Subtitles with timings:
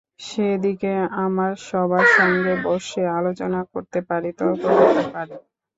[0.21, 5.35] সেদিকে আমরা সবার সঙ্গে বসে আলোচনা করতে পারি, তর্ক করতে পারি।